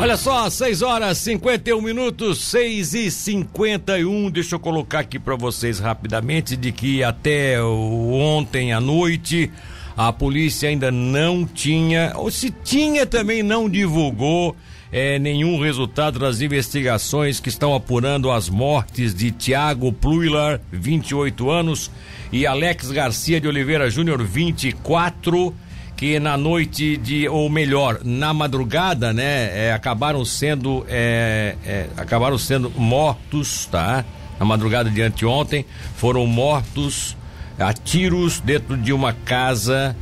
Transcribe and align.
Olha 0.00 0.16
só, 0.16 0.48
6 0.48 0.82
horas 0.82 1.18
51 1.18 1.82
minutos, 1.82 2.38
6 2.44 2.94
e 2.94 3.10
51. 3.10 4.30
Deixa 4.30 4.54
eu 4.54 4.60
colocar 4.60 5.00
aqui 5.00 5.18
para 5.18 5.34
vocês 5.34 5.80
rapidamente 5.80 6.56
de 6.56 6.70
que 6.70 7.02
até 7.02 7.60
ontem 7.60 8.72
à 8.72 8.80
noite 8.80 9.50
a 9.96 10.12
polícia 10.12 10.68
ainda 10.68 10.92
não 10.92 11.44
tinha, 11.44 12.12
ou 12.14 12.30
se 12.30 12.48
tinha 12.62 13.04
também 13.06 13.42
não 13.42 13.68
divulgou 13.68 14.54
é, 14.92 15.18
nenhum 15.18 15.60
resultado 15.60 16.16
das 16.20 16.40
investigações 16.40 17.40
que 17.40 17.48
estão 17.48 17.74
apurando 17.74 18.30
as 18.30 18.48
mortes 18.48 19.12
de 19.12 19.32
Tiago 19.32 19.92
Pluilar, 19.92 20.60
28 20.70 21.50
anos, 21.50 21.90
e 22.30 22.46
Alex 22.46 22.92
Garcia 22.92 23.40
de 23.40 23.48
Oliveira 23.48 23.90
Júnior, 23.90 24.22
24 24.22 25.48
anos 25.48 25.67
que 25.98 26.20
na 26.20 26.36
noite 26.36 26.96
de, 26.96 27.28
ou 27.28 27.50
melhor, 27.50 27.98
na 28.04 28.32
madrugada, 28.32 29.12
né, 29.12 29.66
é, 29.66 29.72
acabaram 29.72 30.24
sendo, 30.24 30.86
é, 30.88 31.56
é, 31.66 31.88
acabaram 31.96 32.38
sendo 32.38 32.70
mortos, 32.70 33.66
tá? 33.66 34.04
Na 34.38 34.46
madrugada 34.46 34.88
de 34.88 35.02
anteontem, 35.02 35.66
foram 35.96 36.24
mortos 36.24 37.16
a 37.58 37.72
tiros 37.72 38.38
dentro 38.38 38.76
de 38.76 38.92
uma 38.92 39.12
casa 39.12 39.96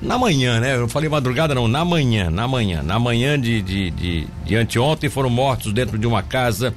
na 0.00 0.16
manhã, 0.16 0.60
né? 0.60 0.76
Eu 0.76 0.86
falei 0.86 1.08
madrugada 1.08 1.52
não, 1.52 1.66
na 1.66 1.84
manhã, 1.84 2.30
na 2.30 2.46
manhã, 2.46 2.80
na 2.80 3.00
manhã 3.00 3.36
de, 3.38 3.60
de, 3.60 3.90
de, 3.90 4.28
de 4.44 4.54
anteontem 4.54 5.10
foram 5.10 5.30
mortos 5.30 5.72
dentro 5.72 5.98
de 5.98 6.06
uma 6.06 6.22
casa 6.22 6.72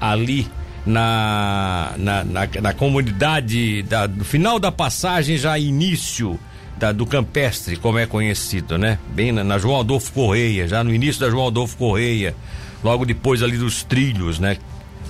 ali 0.00 0.48
na, 0.84 1.92
na, 1.96 2.24
na, 2.24 2.48
na 2.60 2.74
comunidade 2.74 3.84
da, 3.84 4.08
do 4.08 4.24
final 4.24 4.58
da 4.58 4.72
passagem 4.72 5.36
já 5.36 5.56
início 5.56 6.36
da, 6.78 6.92
do 6.92 7.06
campestre, 7.06 7.76
como 7.76 7.98
é 7.98 8.06
conhecido, 8.06 8.76
né? 8.76 8.98
Bem 9.14 9.32
na, 9.32 9.44
na, 9.44 9.58
João 9.58 9.80
Adolfo 9.80 10.12
Correia, 10.12 10.66
já 10.66 10.82
no 10.82 10.92
início 10.92 11.20
da 11.20 11.30
João 11.30 11.48
Adolfo 11.48 11.76
Correia, 11.76 12.34
logo 12.82 13.04
depois 13.04 13.42
ali 13.42 13.56
dos 13.56 13.82
trilhos, 13.82 14.38
né? 14.38 14.56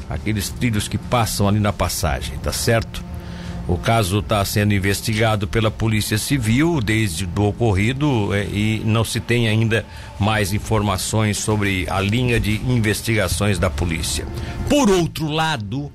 Aqueles 0.09 0.49
trilhos 0.49 0.89
que 0.89 0.99
passam 0.99 1.49
ali 1.49 1.61
na 1.61 1.73
passagem, 1.73 2.37
tá 2.39 2.53
certo? 2.53 3.03
O 3.67 3.79
caso 3.79 4.19
está 4.19 4.45
sendo 4.45 4.75
investigado 4.75 5.47
pela 5.47 5.71
Polícia 5.71 6.19
Civil 6.19 6.81
desde 6.81 7.29
o 7.37 7.43
ocorrido 7.43 8.35
é, 8.35 8.45
e 8.45 8.83
não 8.85 9.05
se 9.05 9.21
tem 9.21 9.49
ainda 9.49 9.87
mais 10.19 10.53
informações 10.53 11.39
sobre 11.39 11.87
a 11.89 12.01
linha 12.01 12.41
de 12.41 12.57
investigações 12.67 13.59
da 13.59 13.71
polícia. 13.71 14.27
Por 14.69 14.91
outro 14.91 15.29
lado, 15.29 15.93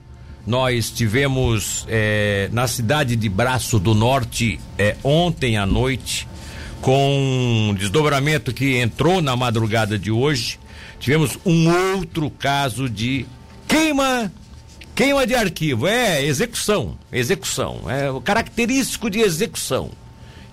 nós 0.48 0.90
tivemos 0.90 1.86
é, 1.90 2.50
na 2.54 2.68
cidade 2.70 3.18
de 3.18 3.28
Braço 3.28 3.78
do 3.78 3.94
Norte 3.94 4.58
é, 4.78 4.96
ontem 5.04 5.58
à 5.58 5.66
noite, 5.66 6.26
com 6.82 7.70
um 7.70 7.74
desdobramento 7.74 8.54
que 8.54 8.78
entrou 8.78 9.22
na 9.22 9.36
madrugada 9.36 10.00
de 10.00 10.10
hoje. 10.10 10.58
Tivemos 11.02 11.38
um 11.46 11.70
outro 11.98 12.30
caso 12.32 12.90
de 12.90 13.26
queima 13.68 14.32
queima 14.96 15.28
de 15.28 15.36
arquivo. 15.36 15.86
É 15.86 16.24
execução, 16.24 16.98
execução. 17.12 17.82
É 17.88 18.10
o 18.10 18.22
característico 18.22 19.10
de 19.10 19.20
execução. 19.20 19.92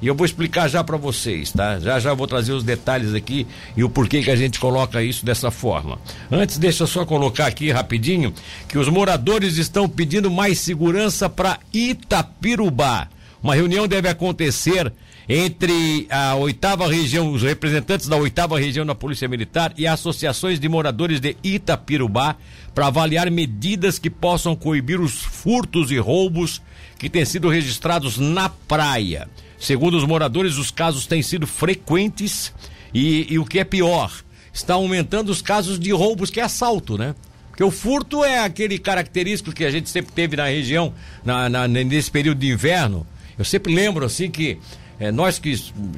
E 0.02 0.06
eu 0.06 0.14
vou 0.14 0.26
explicar 0.26 0.68
já 0.68 0.82
para 0.82 0.96
vocês, 0.96 1.50
tá? 1.52 1.78
Já 1.78 1.98
já 1.98 2.12
vou 2.12 2.26
trazer 2.26 2.52
os 2.52 2.62
detalhes 2.62 3.14
aqui 3.14 3.46
e 3.76 3.82
o 3.82 3.88
porquê 3.88 4.22
que 4.22 4.30
a 4.30 4.36
gente 4.36 4.58
coloca 4.58 5.02
isso 5.02 5.24
dessa 5.24 5.50
forma. 5.50 5.98
Antes, 6.30 6.58
deixa 6.58 6.82
eu 6.82 6.86
só 6.86 7.06
colocar 7.06 7.46
aqui 7.46 7.70
rapidinho 7.70 8.32
que 8.68 8.76
os 8.76 8.88
moradores 8.88 9.56
estão 9.56 9.88
pedindo 9.88 10.30
mais 10.30 10.58
segurança 10.58 11.28
para 11.28 11.58
Itapirubá. 11.72 13.08
Uma 13.42 13.54
reunião 13.54 13.86
deve 13.86 14.08
acontecer 14.08 14.92
entre 15.28 16.06
a 16.10 16.34
oitava 16.34 16.86
região, 16.86 17.32
os 17.32 17.42
representantes 17.42 18.08
da 18.08 18.16
oitava 18.16 18.58
região 18.58 18.84
da 18.84 18.94
Polícia 18.94 19.28
Militar 19.28 19.72
e 19.76 19.86
associações 19.86 20.60
de 20.60 20.68
moradores 20.68 21.20
de 21.20 21.36
Itapirubá 21.42 22.36
para 22.74 22.88
avaliar 22.88 23.30
medidas 23.30 23.98
que 23.98 24.10
possam 24.10 24.54
coibir 24.54 25.00
os 25.00 25.22
furtos 25.22 25.90
e 25.90 25.98
roubos 25.98 26.60
que 26.98 27.08
têm 27.08 27.24
sido 27.24 27.48
registrados 27.48 28.18
na 28.18 28.48
praia. 28.48 29.28
Segundo 29.58 29.96
os 29.96 30.04
moradores, 30.04 30.56
os 30.56 30.70
casos 30.70 31.06
têm 31.06 31.22
sido 31.22 31.46
frequentes 31.46 32.52
e, 32.92 33.32
e 33.32 33.38
o 33.38 33.44
que 33.44 33.58
é 33.58 33.64
pior, 33.64 34.12
está 34.52 34.74
aumentando 34.74 35.30
os 35.30 35.42
casos 35.42 35.78
de 35.78 35.90
roubos, 35.90 36.30
que 36.30 36.40
é 36.40 36.44
assalto, 36.44 36.96
né? 36.96 37.14
Porque 37.48 37.64
o 37.64 37.70
furto 37.70 38.24
é 38.24 38.40
aquele 38.40 38.78
característico 38.78 39.54
que 39.54 39.64
a 39.64 39.70
gente 39.70 39.88
sempre 39.88 40.12
teve 40.12 40.36
na 40.36 40.46
região, 40.46 40.92
na, 41.24 41.48
na 41.48 41.68
nesse 41.68 42.10
período 42.10 42.38
de 42.38 42.50
inverno. 42.50 43.06
Eu 43.38 43.44
sempre 43.44 43.72
lembro 43.72 44.04
assim 44.04 44.30
que 44.30 44.58
é, 44.98 45.10
nós 45.10 45.38
que 45.38 45.56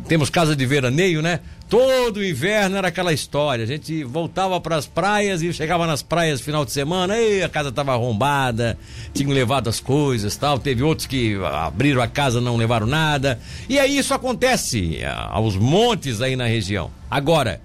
temos 0.09 0.31
casa 0.31 0.57
de 0.57 0.65
veraneio, 0.65 1.21
né? 1.21 1.41
Todo 1.69 2.25
inverno 2.25 2.77
era 2.77 2.89
aquela 2.89 3.13
história. 3.13 3.65
A 3.65 3.67
gente 3.67 4.05
voltava 4.05 4.61
para 4.61 4.77
as 4.77 4.87
praias 4.87 5.43
e 5.43 5.53
chegava 5.53 5.87
nas 5.87 6.03
praias 6.03 6.41
final 6.41 6.65
de 6.65 6.73
semana, 6.73 7.19
e 7.19 7.43
a 7.43 7.49
casa 7.49 7.69
estava 7.69 7.93
arrombada, 7.93 8.79
tinham 9.13 9.33
levado 9.33 9.69
as 9.69 9.81
coisas, 9.81 10.37
tal. 10.37 10.59
Teve 10.59 10.83
outros 10.83 11.07
que 11.07 11.37
abriram 11.45 12.01
a 12.01 12.07
casa, 12.07 12.41
não 12.41 12.57
levaram 12.57 12.87
nada. 12.87 13.39
E 13.69 13.79
aí 13.79 13.99
isso 13.99 14.15
acontece 14.15 15.01
aos 15.29 15.57
montes 15.57 16.23
aí 16.23 16.37
na 16.37 16.47
região. 16.47 16.91
Agora, 17.11 17.61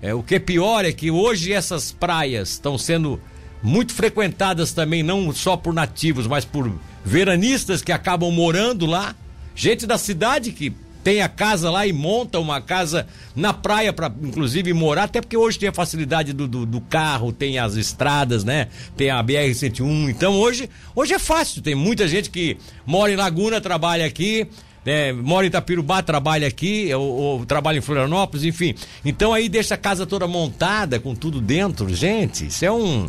é, 0.00 0.14
o 0.14 0.22
que 0.22 0.36
é 0.36 0.38
pior 0.38 0.84
é 0.84 0.92
que 0.92 1.10
hoje 1.10 1.52
essas 1.52 1.90
praias 1.90 2.50
estão 2.50 2.76
sendo 2.78 3.20
muito 3.62 3.92
frequentadas 3.92 4.72
também 4.72 5.02
não 5.02 5.32
só 5.32 5.56
por 5.56 5.74
nativos, 5.74 6.26
mas 6.26 6.44
por 6.44 6.70
veranistas 7.04 7.82
que 7.82 7.90
acabam 7.90 8.30
morando 8.30 8.86
lá, 8.86 9.14
gente 9.56 9.86
da 9.86 9.98
cidade 9.98 10.52
que 10.52 10.72
tem 11.06 11.22
a 11.22 11.28
casa 11.28 11.70
lá 11.70 11.86
e 11.86 11.92
monta 11.92 12.40
uma 12.40 12.60
casa 12.60 13.06
na 13.36 13.52
praia 13.52 13.92
para 13.92 14.12
inclusive 14.24 14.72
morar, 14.72 15.04
até 15.04 15.20
porque 15.20 15.36
hoje 15.36 15.56
tem 15.56 15.68
a 15.68 15.72
facilidade 15.72 16.32
do, 16.32 16.48
do, 16.48 16.66
do, 16.66 16.80
carro, 16.80 17.32
tem 17.32 17.60
as 17.60 17.76
estradas, 17.76 18.42
né? 18.42 18.66
Tem 18.96 19.08
a 19.08 19.22
BR-101. 19.22 20.10
Então 20.10 20.34
hoje, 20.34 20.68
hoje 20.96 21.14
é 21.14 21.18
fácil. 21.20 21.62
Tem 21.62 21.76
muita 21.76 22.08
gente 22.08 22.28
que 22.28 22.56
mora 22.84 23.12
em 23.12 23.14
Laguna, 23.14 23.60
trabalha 23.60 24.04
aqui. 24.04 24.48
É, 24.84 25.12
mora 25.12 25.46
em 25.46 25.48
Itapirubá, 25.48 26.02
trabalha 26.02 26.48
aqui, 26.48 26.92
ou, 26.92 27.06
ou, 27.06 27.46
trabalha 27.46 27.78
em 27.78 27.80
Florianópolis, 27.80 28.44
enfim. 28.44 28.74
Então 29.04 29.32
aí 29.32 29.48
deixa 29.48 29.74
a 29.74 29.78
casa 29.78 30.06
toda 30.06 30.26
montada, 30.26 30.98
com 30.98 31.14
tudo 31.14 31.40
dentro. 31.40 31.88
Gente, 31.94 32.48
isso 32.48 32.64
é 32.64 32.72
um. 32.72 33.08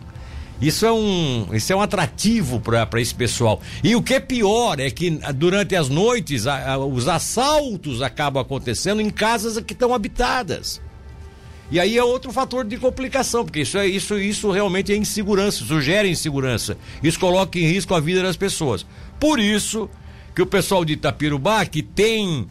Isso 0.61 0.85
é 0.85 0.91
um, 0.91 1.49
isso 1.53 1.71
é 1.71 1.75
um 1.75 1.81
atrativo 1.81 2.59
para 2.59 2.99
esse 2.99 3.13
pessoal. 3.13 3.61
E 3.83 3.95
o 3.95 4.01
que 4.01 4.15
é 4.15 4.19
pior 4.19 4.79
é 4.79 4.89
que 4.89 5.11
durante 5.35 5.75
as 5.75 5.87
noites 5.87 6.47
a, 6.47 6.73
a, 6.73 6.77
os 6.77 7.07
assaltos 7.07 8.01
acabam 8.01 8.41
acontecendo 8.41 8.99
em 8.99 9.09
casas 9.09 9.59
que 9.59 9.73
estão 9.73 9.93
habitadas. 9.93 10.81
E 11.69 11.79
aí 11.79 11.97
é 11.97 12.03
outro 12.03 12.31
fator 12.31 12.65
de 12.65 12.77
complicação, 12.77 13.43
porque 13.43 13.61
isso, 13.61 13.77
é, 13.77 13.85
isso, 13.85 14.17
isso 14.17 14.49
realmente 14.51 14.91
é 14.91 14.95
insegurança, 14.95 15.63
isso 15.63 15.81
gera 15.81 16.07
insegurança. 16.07 16.77
Isso 17.03 17.19
coloca 17.19 17.59
em 17.59 17.67
risco 17.67 17.93
a 17.93 17.99
vida 17.99 18.23
das 18.23 18.37
pessoas. 18.37 18.85
Por 19.19 19.39
isso 19.39 19.89
que 20.33 20.41
o 20.41 20.45
pessoal 20.45 20.85
de 20.85 20.93
Itapirubá, 20.93 21.65
que 21.65 21.83
tem 21.83 22.47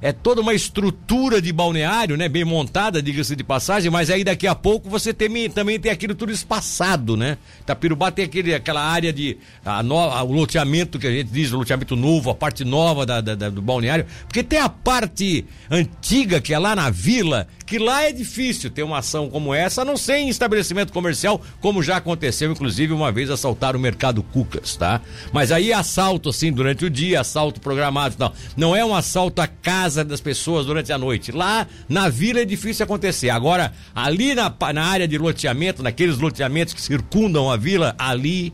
é 0.00 0.12
toda 0.12 0.40
uma 0.40 0.54
estrutura 0.54 1.40
de 1.40 1.52
balneário, 1.52 2.16
né? 2.16 2.28
Bem 2.28 2.44
montada, 2.44 3.02
diga-se 3.02 3.34
de 3.34 3.42
passagem, 3.42 3.90
mas 3.90 4.10
aí 4.10 4.22
daqui 4.22 4.46
a 4.46 4.54
pouco 4.54 4.88
você 4.88 5.12
tem, 5.12 5.48
também 5.50 5.80
tem 5.80 5.90
aquilo 5.90 6.14
tudo 6.14 6.32
espaçado, 6.32 7.16
né? 7.16 7.38
Itapirubá 7.60 8.10
tem 8.10 8.24
aquele, 8.24 8.54
aquela 8.54 8.82
área 8.82 9.12
de. 9.12 9.38
A 9.64 9.82
no, 9.82 9.98
a, 9.98 10.22
o 10.22 10.32
loteamento 10.32 10.98
que 10.98 11.06
a 11.06 11.10
gente 11.10 11.30
diz, 11.30 11.52
o 11.52 11.58
loteamento 11.58 11.96
novo, 11.96 12.30
a 12.30 12.34
parte 12.34 12.64
nova 12.64 13.06
da, 13.06 13.20
da, 13.20 13.34
da, 13.34 13.50
do 13.50 13.62
balneário. 13.62 14.06
Porque 14.26 14.42
tem 14.42 14.58
a 14.58 14.68
parte 14.68 15.44
antiga, 15.70 16.40
que 16.40 16.52
é 16.52 16.58
lá 16.58 16.76
na 16.76 16.90
vila, 16.90 17.48
que 17.64 17.78
lá 17.78 18.04
é 18.04 18.12
difícil 18.12 18.70
ter 18.70 18.82
uma 18.82 18.98
ação 18.98 19.28
como 19.28 19.54
essa, 19.54 19.82
a 19.82 19.84
não 19.84 19.96
ser 19.96 20.18
em 20.18 20.28
estabelecimento 20.28 20.92
comercial, 20.92 21.40
como 21.60 21.82
já 21.82 21.96
aconteceu, 21.96 22.50
inclusive, 22.52 22.92
uma 22.92 23.10
vez 23.10 23.30
assaltar 23.30 23.74
o 23.74 23.78
mercado 23.78 24.22
Cucas, 24.22 24.76
tá? 24.76 25.00
Mas 25.32 25.50
aí 25.50 25.72
assalto, 25.72 26.28
assim, 26.28 26.52
durante 26.52 26.84
o 26.84 26.90
dia, 26.90 27.20
assalto 27.20 27.60
programado 27.60 28.14
e 28.14 28.18
tal. 28.18 28.34
Não 28.56 28.74
é 28.74 28.84
um 28.84 28.94
assalto 28.94 29.40
à 29.40 29.46
casa 29.46 29.85
das 29.94 30.20
pessoas 30.20 30.66
durante 30.66 30.92
a 30.92 30.98
noite. 30.98 31.32
Lá 31.32 31.66
na 31.88 32.08
vila 32.08 32.40
é 32.40 32.44
difícil 32.44 32.84
acontecer. 32.84 33.30
Agora, 33.30 33.72
ali 33.94 34.34
na, 34.34 34.52
na 34.72 34.84
área 34.84 35.08
de 35.08 35.16
loteamento, 35.18 35.82
naqueles 35.82 36.18
loteamentos 36.18 36.74
que 36.74 36.80
circundam 36.80 37.50
a 37.50 37.56
vila, 37.56 37.94
ali 37.98 38.52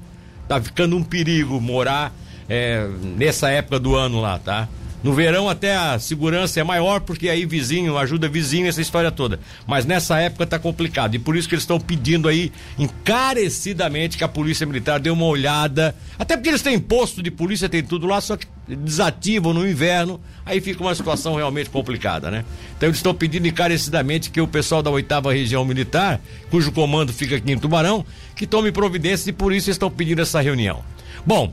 tá 0.49 0.61
ficando 0.61 0.97
um 0.97 1.03
perigo 1.03 1.61
morar 1.61 2.15
é, 2.49 2.87
nessa 3.03 3.51
época 3.51 3.79
do 3.79 3.97
ano 3.97 4.21
lá, 4.21 4.39
tá? 4.39 4.69
No 5.03 5.13
verão 5.13 5.49
até 5.49 5.77
a 5.77 5.99
segurança 5.99 6.61
é 6.61 6.65
maior, 6.65 7.01
porque 7.01 7.29
aí 7.29 7.45
vizinho 7.45 7.99
ajuda 7.99 8.29
vizinho, 8.29 8.69
essa 8.69 8.81
história 8.81 9.11
toda. 9.11 9.41
Mas 9.67 9.85
nessa 9.85 10.19
época 10.19 10.47
tá 10.47 10.59
complicado. 10.59 11.15
E 11.15 11.19
por 11.19 11.37
isso 11.37 11.49
que 11.49 11.55
eles 11.55 11.65
estão 11.65 11.81
pedindo 11.81 12.29
aí 12.29 12.53
encarecidamente 12.79 14.17
que 14.17 14.25
a 14.25 14.29
Polícia 14.29 14.67
Militar 14.67 15.01
dê 15.01 15.11
uma 15.11 15.27
olhada. 15.27 15.95
Até 16.19 16.37
porque 16.37 16.51
eles 16.51 16.63
têm 16.63 16.79
posto 16.79 17.23
de 17.23 17.31
polícia, 17.31 17.69
tem 17.69 17.83
tudo 17.83 18.07
lá, 18.07 18.21
só 18.21 18.37
que 18.37 18.47
desativam 18.69 19.53
no 19.53 19.69
inverno, 19.69 20.21
aí 20.47 20.61
fica 20.61 20.83
uma 20.83 20.95
situação 20.95 21.35
realmente 21.35 21.69
complicada, 21.69 22.31
né? 22.31 22.45
Então 22.77 22.89
eles 22.89 22.99
estão 22.99 23.13
pedindo 23.13 23.49
encarecidamente 23.49 24.31
que 24.31 24.41
o 24.41 24.47
pessoal 24.47 24.83
da 24.83 24.91
oitava 24.91 25.33
região 25.33 25.65
militar, 25.65 26.21
cujo 26.51 26.71
comando 26.71 27.13
fica 27.13 27.37
aqui 27.37 27.53
em 27.53 27.59
Tubarão, 27.59 28.05
que 28.37 28.47
tome 28.47 28.71
providência 28.71 29.31
e 29.31 29.33
por 29.33 29.53
isso 29.53 29.71
estão 29.71 29.91
pedindo 29.91 30.23
essa 30.23 30.41
reunião. 30.41 30.83
Bom, 31.27 31.53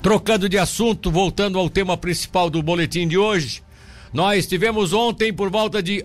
Trocando 0.00 0.48
de 0.48 0.56
assunto, 0.56 1.10
voltando 1.10 1.58
ao 1.58 1.68
tema 1.68 1.96
principal 1.96 2.48
do 2.48 2.62
boletim 2.62 3.08
de 3.08 3.18
hoje, 3.18 3.62
nós 4.12 4.46
tivemos 4.46 4.92
ontem, 4.92 5.32
por 5.32 5.50
volta 5.50 5.82
de 5.82 6.04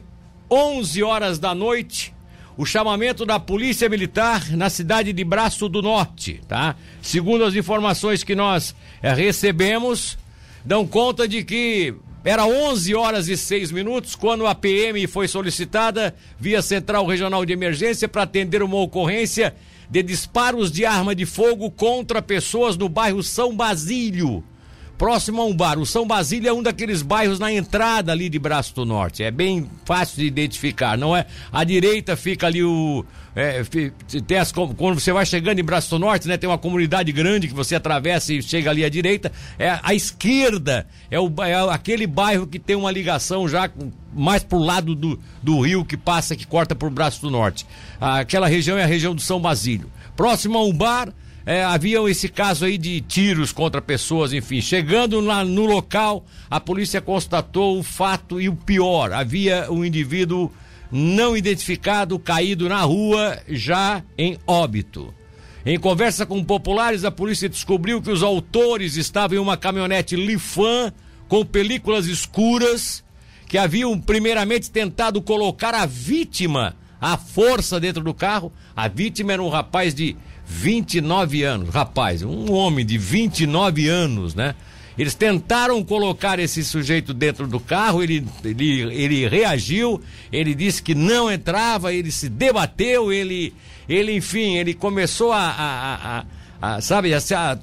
11 0.50 1.04
horas 1.04 1.38
da 1.38 1.54
noite, 1.54 2.14
o 2.58 2.66
chamamento 2.66 3.24
da 3.24 3.40
Polícia 3.40 3.88
Militar 3.88 4.50
na 4.52 4.70
cidade 4.70 5.14
de 5.14 5.24
Braço 5.24 5.70
do 5.70 5.82
Norte, 5.82 6.42
tá? 6.48 6.76
Segundo 7.02 7.44
as 7.44 7.56
informações 7.56 8.24
que 8.24 8.36
nós 8.36 8.76
é, 9.02 9.14
recebemos, 9.14 10.18
dão 10.66 10.88
conta 10.88 11.28
de 11.28 11.44
que 11.44 11.94
era 12.24 12.46
11 12.46 12.96
horas 12.96 13.28
e 13.28 13.38
6 13.38 13.72
minutos 13.72 14.16
quando 14.16 14.48
a 14.48 14.56
PM 14.56 15.06
foi 15.08 15.28
solicitada 15.28 16.16
via 16.40 16.62
Central 16.62 17.06
Regional 17.06 17.46
de 17.46 17.54
Emergência 17.54 18.08
para 18.08 18.24
atender 18.24 18.64
uma 18.64 18.78
ocorrência 18.78 19.54
de 19.94 20.02
disparos 20.02 20.72
de 20.72 20.88
arma 20.88 21.14
de 21.14 21.24
fogo 21.24 21.70
contra 21.70 22.20
pessoas 22.20 22.76
no 22.76 22.90
bairro 22.90 23.22
São 23.22 23.56
Basílio 23.56 24.44
próximo 24.98 25.42
a 25.42 25.46
um 25.46 25.54
bar. 25.56 25.80
O 25.80 25.86
São 25.86 26.06
Basílio 26.06 26.50
é 26.50 26.54
um 26.54 26.64
daqueles 26.64 27.02
bairros 27.02 27.40
na 27.40 27.52
entrada 27.52 28.12
ali 28.12 28.30
de 28.30 28.40
Braço 28.40 28.74
do 28.76 28.86
Norte. 28.86 29.24
É 29.24 29.32
bem 29.32 29.70
fácil 29.86 30.18
de 30.18 30.26
identificar, 30.26 30.98
não 30.98 31.16
é? 31.16 31.26
À 31.52 31.64
direita 31.64 32.16
fica 32.16 32.48
ali 32.48 32.64
o. 32.64 33.06
É, 33.36 33.64
tem 34.28 34.38
as, 34.38 34.52
quando 34.52 35.00
você 35.00 35.12
vai 35.12 35.26
chegando 35.26 35.60
em 35.60 35.64
Braço 35.64 35.90
do 35.90 36.00
Norte, 36.00 36.28
né? 36.28 36.38
Tem 36.38 36.50
uma 36.50 36.58
comunidade 36.58 37.12
grande 37.12 37.48
que 37.48 37.54
você 37.54 37.76
atravessa 37.76 38.34
e 38.34 38.42
chega 38.42 38.70
ali 38.70 38.86
à 38.86 38.90
direita. 38.90 39.32
É 39.58 39.80
à 39.82 39.94
esquerda 39.94 40.88
é, 41.10 41.20
o, 41.20 41.32
é 41.44 41.54
aquele 41.74 42.06
bairro 42.06 42.46
que 42.46 42.60
tem 42.60 42.76
uma 42.76 42.92
ligação 42.92 43.48
já 43.50 43.70
mais 44.14 44.44
pro 44.44 44.60
lado 44.60 44.94
do, 44.94 45.20
do 45.42 45.60
rio 45.62 45.84
que 45.84 45.98
passa, 45.98 46.36
que 46.36 46.46
corta 46.46 46.76
por 46.76 46.90
Braço 46.90 47.22
do 47.22 47.32
Norte. 47.32 47.66
Aquela 48.00 48.48
região 48.48 48.78
é 48.78 48.84
a 48.84 48.88
região 48.88 49.16
do 49.16 49.22
São 49.22 49.40
Basílio. 49.40 49.92
Próximo 50.16 50.58
a 50.60 50.64
um 50.64 50.72
bar, 50.72 51.12
é, 51.46 51.64
havia 51.64 52.00
esse 52.10 52.30
caso 52.30 52.66
aí 52.66 52.78
de 52.78 53.02
tiros 53.02 53.52
contra 53.52 53.82
pessoas, 53.82 54.32
enfim. 54.32 54.62
Chegando 54.62 55.20
lá 55.20 55.44
no 55.44 55.66
local, 55.66 56.26
a 56.50 56.60
polícia 56.60 57.02
constatou 57.02 57.78
o 57.80 57.84
fato 57.84 58.40
e 58.40 58.48
o 58.48 58.56
pior: 58.56 59.12
havia 59.12 59.72
um 59.72 59.84
indivíduo 59.84 60.52
não 60.92 61.36
identificado 61.36 62.18
caído 62.20 62.70
na 62.70 62.82
rua, 62.82 63.38
já 63.50 64.04
em 64.18 64.38
óbito. 64.48 65.14
Em 65.66 65.80
conversa 65.80 66.26
com 66.26 66.44
populares, 66.44 67.04
a 67.04 67.12
polícia 67.12 67.50
descobriu 67.50 68.02
que 68.02 68.12
os 68.12 68.22
autores 68.22 68.96
estavam 68.96 69.38
em 69.38 69.42
uma 69.42 69.58
caminhonete 69.58 70.16
Lifan 70.16 70.94
com 71.28 71.46
películas 71.46 72.06
escuras 72.06 73.04
que 73.48 73.58
haviam 73.58 74.00
primeiramente 74.00 74.70
tentado 74.70 75.22
colocar 75.22 75.74
a 75.74 75.86
vítima 75.86 76.76
à 77.00 77.18
força 77.18 77.80
dentro 77.80 78.04
do 78.04 78.14
carro. 78.14 78.52
A 78.76 78.88
vítima 78.88 79.34
era 79.34 79.42
um 79.42 79.50
rapaz 79.50 79.94
de 79.94 80.18
29 80.46 81.44
anos, 81.44 81.70
rapaz, 81.70 82.22
um 82.22 82.52
homem 82.52 82.86
de 82.86 82.98
29 82.98 83.88
anos, 83.88 84.36
né? 84.36 84.56
Eles 84.98 85.16
tentaram 85.16 85.84
colocar 85.84 86.40
esse 86.40 86.64
sujeito 86.64 87.14
dentro 87.14 87.48
do 87.48 87.60
carro, 87.60 88.04
ele, 88.04 88.24
ele, 88.44 88.82
ele 88.94 89.28
reagiu, 89.28 90.02
ele 90.32 90.54
disse 90.54 90.84
que 90.84 90.94
não 90.94 91.32
entrava, 91.32 91.92
ele 91.92 92.12
se 92.12 92.30
debateu, 92.30 93.12
ele, 93.12 93.54
ele 93.90 94.16
enfim, 94.16 94.56
ele 94.56 94.74
começou 94.76 95.32
a, 95.32 95.40
a, 95.40 96.20
a, 96.62 96.76
a 96.76 96.82
sabe, 96.82 97.10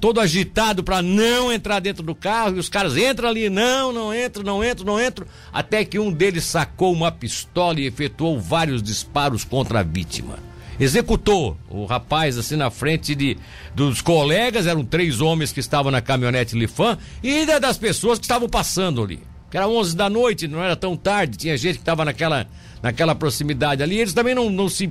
todo 0.01 0.19
agitado 0.19 0.83
para 0.83 1.01
não 1.01 1.53
entrar 1.53 1.79
dentro 1.79 2.03
do 2.03 2.13
carro, 2.13 2.57
e 2.57 2.59
os 2.59 2.67
caras 2.67 2.97
entram 2.97 3.29
ali, 3.29 3.49
não, 3.49 3.93
não 3.93 4.13
entro, 4.13 4.43
não 4.43 4.61
entro, 4.61 4.85
não 4.85 4.99
entro, 4.99 5.25
até 5.53 5.85
que 5.85 5.97
um 5.97 6.11
deles 6.11 6.43
sacou 6.43 6.91
uma 6.91 7.13
pistola 7.13 7.79
e 7.79 7.85
efetuou 7.85 8.41
vários 8.41 8.83
disparos 8.83 9.45
contra 9.45 9.79
a 9.79 9.83
vítima 9.83 10.50
executou 10.81 11.55
o 11.69 11.85
rapaz 11.85 12.39
assim 12.39 12.55
na 12.55 12.71
frente 12.71 13.13
de 13.13 13.37
dos 13.75 14.01
colegas, 14.01 14.65
eram 14.65 14.83
três 14.83 15.21
homens 15.21 15.51
que 15.51 15.59
estavam 15.59 15.91
na 15.91 16.01
caminhonete 16.01 16.57
Lifan 16.57 16.97
e 17.21 17.45
das 17.59 17.77
pessoas 17.77 18.17
que 18.17 18.25
estavam 18.25 18.49
passando 18.49 19.03
ali. 19.03 19.19
Era 19.53 19.67
11 19.67 19.95
da 19.95 20.09
noite, 20.09 20.47
não 20.47 20.63
era 20.63 20.75
tão 20.75 20.97
tarde, 20.97 21.37
tinha 21.37 21.55
gente 21.55 21.75
que 21.75 21.81
estava 21.81 22.03
naquela, 22.03 22.47
naquela 22.81 23.13
proximidade 23.13 23.83
ali. 23.83 23.99
Eles 23.99 24.13
também 24.13 24.33
não, 24.33 24.49
não 24.49 24.67
se 24.67 24.89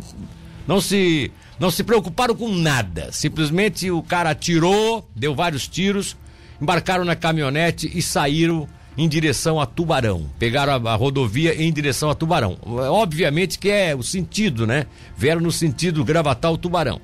não 0.66 0.80
se 0.80 1.32
não 1.58 1.70
se 1.70 1.82
preocuparam 1.82 2.36
com 2.36 2.48
nada. 2.48 3.10
Simplesmente 3.10 3.90
o 3.90 4.02
cara 4.02 4.30
atirou, 4.30 5.08
deu 5.16 5.34
vários 5.34 5.66
tiros, 5.66 6.16
embarcaram 6.60 7.04
na 7.04 7.16
caminhonete 7.16 7.90
e 7.92 8.00
saíram 8.00 8.68
em 8.96 9.08
direção 9.08 9.60
a 9.60 9.66
Tubarão. 9.66 10.26
Pegaram 10.38 10.86
a, 10.86 10.92
a, 10.92 10.96
rodovia 10.96 11.54
em 11.60 11.72
direção 11.72 12.10
a 12.10 12.14
Tubarão. 12.14 12.58
Obviamente 12.62 13.58
que 13.58 13.68
é 13.68 13.94
o 13.94 14.02
sentido, 14.02 14.66
né? 14.66 14.86
Vieram 15.16 15.40
no 15.40 15.52
sentido 15.52 16.04
Gravatal 16.04 16.56
Tubarão. 16.56 17.00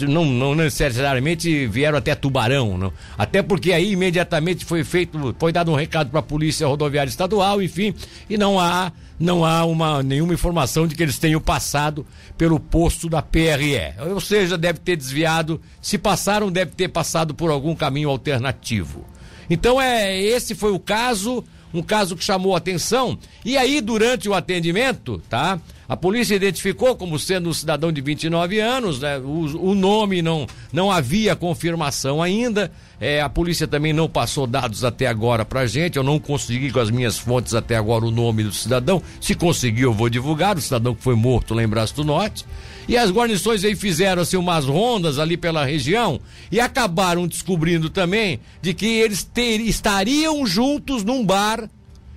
Não, 0.00 0.24
não 0.24 0.54
necessariamente 0.54 1.66
vieram 1.66 1.98
até 1.98 2.14
Tubarão, 2.14 2.76
não. 2.76 2.92
Até 3.16 3.42
porque 3.42 3.72
aí 3.72 3.92
imediatamente 3.92 4.64
foi 4.64 4.82
feito, 4.82 5.34
foi 5.38 5.52
dado 5.52 5.70
um 5.70 5.76
recado 5.76 6.10
para 6.10 6.20
a 6.20 6.22
Polícia 6.22 6.66
Rodoviária 6.66 7.08
Estadual, 7.08 7.62
enfim, 7.62 7.94
e 8.28 8.36
não 8.36 8.58
há 8.58 8.90
não 9.18 9.44
há 9.44 9.64
uma, 9.64 10.02
nenhuma 10.02 10.34
informação 10.34 10.88
de 10.88 10.96
que 10.96 11.02
eles 11.02 11.18
tenham 11.18 11.40
passado 11.40 12.04
pelo 12.36 12.58
posto 12.58 13.08
da 13.08 13.22
PRE. 13.22 13.94
Ou 14.12 14.20
seja, 14.20 14.58
deve 14.58 14.80
ter 14.80 14.96
desviado, 14.96 15.60
se 15.80 15.96
passaram, 15.96 16.50
deve 16.50 16.72
ter 16.72 16.88
passado 16.88 17.32
por 17.32 17.50
algum 17.50 17.76
caminho 17.76 18.08
alternativo. 18.08 19.04
Então 19.48 19.80
é 19.80 20.20
esse 20.20 20.54
foi 20.54 20.72
o 20.72 20.78
caso, 20.78 21.44
um 21.72 21.82
caso 21.82 22.16
que 22.16 22.24
chamou 22.24 22.54
atenção. 22.54 23.18
E 23.44 23.56
aí 23.56 23.80
durante 23.80 24.28
o 24.28 24.34
atendimento, 24.34 25.22
tá? 25.28 25.60
A 25.88 25.96
polícia 25.96 26.34
identificou 26.34 26.96
como 26.96 27.18
sendo 27.18 27.48
um 27.48 27.52
cidadão 27.52 27.92
de 27.92 28.00
29 28.00 28.58
anos, 28.58 29.00
né? 29.00 29.18
o, 29.18 29.70
o 29.70 29.74
nome 29.74 30.22
não, 30.22 30.46
não 30.72 30.90
havia 30.90 31.36
confirmação 31.36 32.22
ainda. 32.22 32.72
É, 33.00 33.20
a 33.20 33.28
polícia 33.28 33.66
também 33.66 33.92
não 33.92 34.08
passou 34.08 34.46
dados 34.46 34.84
até 34.84 35.06
agora 35.06 35.44
pra 35.44 35.66
gente. 35.66 35.96
Eu 35.96 36.02
não 36.02 36.18
consegui 36.18 36.70
com 36.70 36.80
as 36.80 36.90
minhas 36.90 37.18
fontes 37.18 37.54
até 37.54 37.76
agora 37.76 38.04
o 38.04 38.10
nome 38.10 38.44
do 38.44 38.52
cidadão. 38.52 39.02
Se 39.20 39.34
conseguir, 39.34 39.82
eu 39.82 39.92
vou 39.92 40.08
divulgar. 40.08 40.56
O 40.56 40.60
cidadão 40.60 40.94
que 40.94 41.02
foi 41.02 41.14
morto 41.14 41.52
lá 41.54 41.62
em 41.62 41.68
Braço 41.68 41.94
do 41.96 42.04
Norte. 42.04 42.46
E 42.86 42.96
as 42.96 43.10
guarnições 43.10 43.64
aí 43.64 43.74
fizeram 43.74 44.22
assim, 44.22 44.36
umas 44.36 44.66
rondas 44.66 45.18
ali 45.18 45.36
pela 45.36 45.64
região 45.64 46.20
e 46.52 46.60
acabaram 46.60 47.26
descobrindo 47.26 47.88
também 47.88 48.40
de 48.60 48.74
que 48.74 48.86
eles 48.86 49.24
ter, 49.24 49.60
estariam 49.60 50.46
juntos 50.46 51.02
num 51.02 51.24
bar 51.24 51.68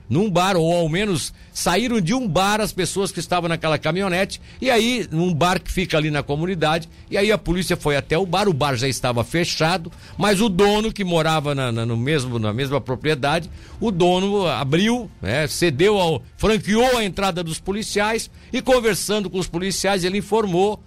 num 0.10 0.30
bar, 0.30 0.56
ou 0.56 0.74
ao 0.74 0.88
menos 0.88 1.34
saíram 1.54 2.00
de 2.00 2.14
um 2.14 2.28
bar 2.28 2.62
as 2.62 2.72
pessoas 2.72 3.12
que 3.12 3.20
estavam 3.20 3.50
naquela 3.50 3.78
caminhonete, 3.78 4.40
e 4.62 4.70
aí, 4.70 5.08
num 5.12 5.34
bar 5.34 5.62
que 5.62 5.72
fica 5.72 5.98
ali 5.98 6.10
na 6.10 6.24
comunidade, 6.24 6.88
e 7.10 7.18
aí 7.18 7.32
a 7.32 7.38
polícia 7.38 7.76
foi 7.76 7.96
até 7.96 8.18
o 8.18 8.26
bar, 8.26 8.48
o 8.48 8.54
bar 8.54 8.76
já 8.76 8.88
estava 8.88 9.24
fechado, 9.24 9.92
mas 10.18 10.42
o 10.42 10.50
dono 10.50 10.92
que 10.94 11.04
morava 11.04 11.54
na, 11.54 11.72
na 11.72 11.86
no 11.86 11.98
mesmo, 11.98 12.40
na 12.40 12.54
mesma 12.54 12.80
propriedade, 12.80 13.50
o 13.80 13.92
dono 13.92 14.48
abriu, 14.48 15.10
né, 15.22 15.48
cedeu 15.48 15.98
ao, 15.98 16.22
franqueou 16.38 16.98
a 16.98 17.04
entrada 17.04 17.44
dos 17.44 17.60
policiais, 17.60 18.30
e 18.54 18.62
conversando 18.62 19.30
com 19.30 19.40
os 19.40 19.48
policiais, 19.48 20.04
ele 20.04 20.20
informou 20.20 20.82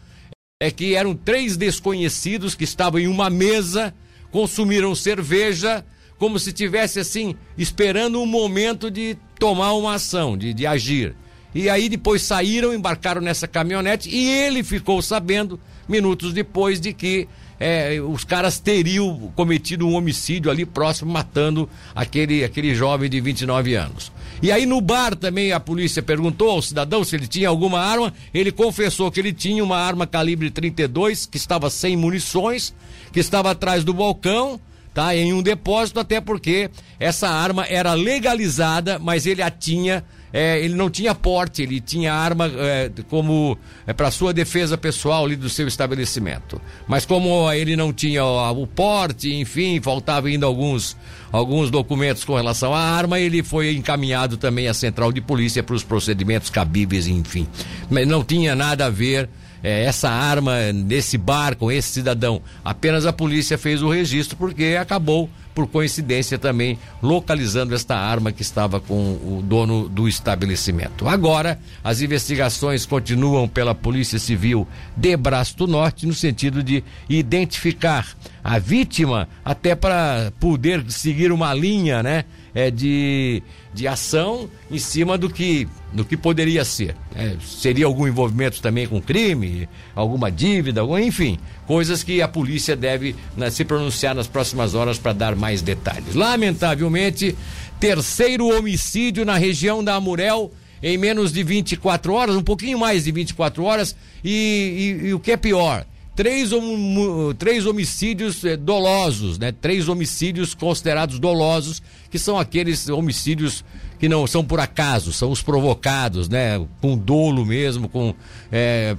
é 0.63 0.71
que 0.71 0.95
eram 0.95 1.15
três 1.15 1.57
desconhecidos 1.57 2.55
que 2.55 2.65
estavam 2.65 3.01
em 3.01 3.07
uma 3.07 3.31
mesa, 3.31 3.95
consumiram 4.31 4.95
cerveja, 4.95 5.83
como 6.21 6.39
se 6.39 6.53
tivesse 6.53 7.01
assim, 7.01 7.35
esperando 7.57 8.21
um 8.21 8.27
momento 8.27 8.91
de 8.91 9.17
tomar 9.39 9.73
uma 9.73 9.95
ação, 9.95 10.37
de, 10.37 10.53
de 10.53 10.67
agir. 10.67 11.17
E 11.55 11.67
aí 11.67 11.89
depois 11.89 12.21
saíram, 12.21 12.75
embarcaram 12.75 13.23
nessa 13.23 13.49
caminhonete 13.49 14.11
e 14.11 14.29
ele 14.29 14.63
ficou 14.63 15.01
sabendo, 15.01 15.59
minutos 15.89 16.35
depois, 16.35 16.79
de 16.79 16.93
que 16.93 17.27
é, 17.59 17.99
os 18.03 18.23
caras 18.23 18.61
teriam 18.61 19.33
cometido 19.35 19.89
um 19.89 19.95
homicídio 19.95 20.51
ali 20.51 20.67
próximo, 20.67 21.11
matando 21.11 21.67
aquele, 21.95 22.45
aquele 22.45 22.75
jovem 22.75 23.09
de 23.09 23.19
29 23.19 23.75
anos. 23.75 24.13
E 24.43 24.53
aí 24.53 24.67
no 24.67 24.79
bar 24.83 25.17
também 25.17 25.53
a 25.53 25.59
polícia 25.59 26.03
perguntou 26.03 26.51
ao 26.51 26.61
cidadão 26.61 27.03
se 27.03 27.17
ele 27.17 27.27
tinha 27.27 27.49
alguma 27.49 27.81
arma. 27.81 28.13
Ele 28.33 28.53
confessou 28.53 29.11
que 29.11 29.21
ele 29.21 29.33
tinha 29.33 29.65
uma 29.65 29.79
arma 29.79 30.07
calibre 30.07 30.51
32 30.51 31.25
que 31.25 31.39
estava 31.39 31.71
sem 31.71 31.97
munições, 31.97 32.75
que 33.11 33.21
estava 33.21 33.51
atrás 33.53 33.85
do 33.85 33.95
balcão 33.95 34.61
tá? 34.93 35.15
Em 35.15 35.33
um 35.33 35.43
depósito, 35.43 36.01
até 36.01 36.21
porque 36.21 36.71
essa 36.99 37.29
arma 37.29 37.65
era 37.67 37.95
legalizada, 37.95 38.99
mas 38.99 39.27
ele 39.27 39.43
a 39.43 39.51
tinha. 39.51 40.05
É, 40.33 40.65
ele 40.65 40.75
não 40.75 40.89
tinha 40.89 41.13
porte, 41.13 41.61
ele 41.61 41.81
tinha 41.81 42.15
arma 42.15 42.47
é, 42.47 42.89
como 43.09 43.59
é, 43.85 43.93
para 43.93 44.13
sua 44.13 44.33
defesa 44.33 44.79
pessoal 44.79 45.25
ali 45.25 45.35
do 45.35 45.49
seu 45.49 45.67
estabelecimento. 45.67 46.61
Mas 46.87 47.05
como 47.05 47.51
ele 47.53 47.75
não 47.75 47.93
tinha 47.93 48.25
ó, 48.25 48.53
o 48.53 48.65
porte, 48.65 49.35
enfim, 49.35 49.81
faltavam 49.81 50.31
ainda 50.31 50.47
alguns, 50.47 50.97
alguns 51.33 51.69
documentos 51.69 52.23
com 52.23 52.37
relação 52.37 52.73
à 52.73 52.79
arma, 52.81 53.19
ele 53.19 53.43
foi 53.43 53.75
encaminhado 53.75 54.37
também 54.37 54.69
à 54.69 54.75
central 54.75 55.11
de 55.11 55.21
polícia 55.21 55.65
para 55.65 55.75
os 55.75 55.83
procedimentos 55.83 56.49
cabíveis, 56.49 57.09
enfim. 57.09 57.49
Mas 57.91 58.07
não 58.07 58.23
tinha 58.23 58.55
nada 58.55 58.87
a 58.87 58.91
ver 58.91 59.29
é, 59.63 59.85
essa 59.85 60.09
arma 60.09 60.73
nesse 60.73 61.19
bar 61.19 61.57
com 61.57 61.71
esse 61.71 61.89
cidadão. 61.89 62.41
Apenas 62.65 63.07
a 63.07 63.13
polícia 63.13 63.59
fez 63.59 63.83
o 63.83 63.91
registro 63.91 64.37
porque 64.37 64.77
acabou, 64.81 65.29
por 65.55 65.67
coincidência, 65.67 66.39
também 66.39 66.79
localizando 67.03 67.75
esta 67.75 67.97
arma 67.97 68.33
que 68.33 68.43
estava 68.43 68.81
com 68.81 68.95
o 68.95 69.43
dono 69.45 69.89
do 69.89 70.09
estabelecimento. 70.09 71.09
Agora, 71.09 71.59
as 71.83 72.01
investigações 72.01 72.87
continuam 72.87 73.49
pela 73.49 73.75
Polícia 73.75 74.19
Civil 74.19 74.67
de 74.97 75.17
Braço 75.17 75.57
do 75.57 75.67
Norte 75.67 76.07
no 76.07 76.15
sentido 76.15 76.63
de 76.63 76.85
identificar 77.09 78.07
a 78.43 78.59
vítima 78.59 79.29
até 79.45 79.75
para 79.75 80.33
poder 80.41 80.85
seguir 80.89 81.33
uma 81.33 81.53
linha, 81.53 82.03
né? 82.03 82.25
É, 82.55 82.71
de, 82.71 83.43
de 83.73 83.87
ação 83.87 84.49
em 84.71 84.79
cima 84.79 85.17
do 85.17 85.29
que, 85.29 85.69
do 85.93 86.05
que 86.05 86.17
poderia 86.17 86.65
ser. 86.65 86.95
É, 87.15 87.37
seria 87.41 87.87
algum 87.87 88.07
envolvimento 88.07 88.61
também 88.61 88.87
com 88.87 89.01
crime, 89.01 89.69
alguma 89.95 90.31
dívida, 90.31 90.81
algum, 90.81 90.99
enfim, 90.99 91.39
coisas 91.67 92.03
que 92.03 92.21
a 92.23 92.29
polícia 92.29 92.77
deve 92.77 93.15
né, 93.37 93.51
se 93.51 93.65
pronunciar 93.65 94.15
nas 94.15 94.27
próximas 94.27 94.75
horas 94.75 94.99
para 94.99 95.13
dar 95.13 95.37
mais 95.37 95.63
detalhes. 95.63 96.15
Lamentavelmente, 96.15 97.37
terceiro 97.79 98.47
homicídio 98.49 99.25
na 99.25 99.37
região 99.37 99.83
da 99.83 99.95
Amurel 99.95 100.51
em 100.83 100.97
menos 100.97 101.33
de 101.33 101.43
24 101.43 102.13
horas, 102.13 102.37
um 102.37 102.43
pouquinho 102.43 102.79
mais 102.79 103.05
de 103.05 103.13
24 103.13 103.63
horas, 103.65 103.95
e, 104.25 104.97
e, 105.03 105.09
e 105.09 105.15
o 105.15 105.21
que 105.21 105.33
é 105.33 105.37
pior, 105.37 105.85
três, 106.21 106.53
hom 106.53 107.33
três 107.33 107.65
homicídios 107.65 108.45
eh, 108.45 108.55
dolosos, 108.55 109.39
né? 109.39 109.53
Três 109.53 109.89
homicídios 109.89 110.53
considerados 110.53 111.19
dolosos, 111.19 111.83
que 112.11 112.19
são 112.19 112.39
aqueles 112.39 112.91
homicídios 112.91 113.65
que 114.01 114.09
não 114.09 114.27
são 114.27 114.43
por 114.43 114.59
acaso, 114.59 115.13
são 115.13 115.31
os 115.31 115.43
provocados, 115.43 116.27
né? 116.27 116.59
Com 116.81 116.97
dolo 116.97 117.45
mesmo, 117.45 117.87
com 117.87 118.15
é, 118.51 118.97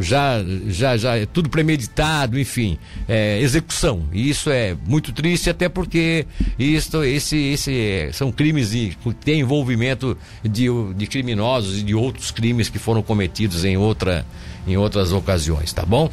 já, 0.00 0.44
já, 0.66 0.96
já 0.96 1.16
é 1.16 1.24
tudo 1.24 1.48
premeditado, 1.48 2.36
enfim, 2.36 2.78
é, 3.08 3.40
execução. 3.40 4.02
E 4.12 4.28
isso 4.28 4.50
é 4.50 4.76
muito 4.86 5.12
triste, 5.12 5.48
até 5.48 5.68
porque 5.68 6.26
isso, 6.58 7.04
esse, 7.04 7.36
esse 7.36 8.10
são 8.12 8.32
crimes 8.32 8.70
que 8.70 9.14
têm 9.24 9.40
envolvimento 9.40 10.18
de, 10.42 10.66
de 10.96 11.06
criminosos 11.06 11.78
e 11.78 11.82
de 11.84 11.94
outros 11.94 12.32
crimes 12.32 12.68
que 12.68 12.80
foram 12.80 13.02
cometidos 13.02 13.64
em 13.64 13.76
outra 13.76 14.26
em 14.66 14.76
outras 14.76 15.12
ocasiões, 15.12 15.72
tá 15.72 15.86
bom? 15.86 16.10